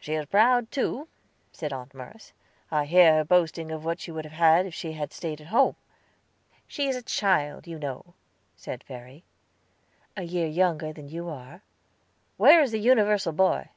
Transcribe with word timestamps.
"She 0.00 0.14
is 0.14 0.24
proud, 0.24 0.70
too," 0.70 1.08
said 1.52 1.74
Aunt 1.74 1.92
Merce. 1.92 2.32
"I 2.70 2.86
hear 2.86 3.16
her 3.16 3.22
boasting 3.24 3.70
of 3.70 3.84
what 3.84 4.00
she 4.00 4.10
would 4.10 4.24
have 4.24 4.32
had 4.32 4.64
if 4.64 4.74
she 4.74 4.92
had 4.92 5.12
stayed 5.12 5.42
at 5.42 5.48
home." 5.48 5.76
"She 6.66 6.88
is 6.88 6.96
a 6.96 7.02
child, 7.02 7.66
you 7.66 7.78
know," 7.78 8.14
said 8.56 8.82
Verry. 8.84 9.24
"A 10.16 10.22
year 10.22 10.46
younger 10.46 10.94
than 10.94 11.10
you 11.10 11.28
are." 11.28 11.60
"Where 12.38 12.62
is 12.62 12.70
the 12.72 12.78
universal 12.80 13.34
boy?" 13.34 13.68